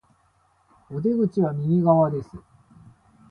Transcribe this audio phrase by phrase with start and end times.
[0.89, 2.31] お出口は右側です